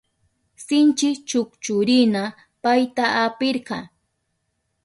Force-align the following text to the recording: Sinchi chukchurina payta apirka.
Sinchi 0.65 1.09
chukchurina 1.29 2.21
payta 2.63 3.05
apirka. 3.23 3.77